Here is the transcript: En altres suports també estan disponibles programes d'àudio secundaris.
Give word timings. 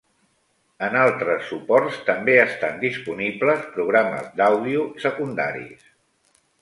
En 0.85 0.95
altres 1.01 1.43
suports 1.49 1.99
també 2.07 2.37
estan 2.45 2.81
disponibles 2.85 3.67
programes 3.77 4.33
d'àudio 4.41 4.87
secundaris. 5.05 5.85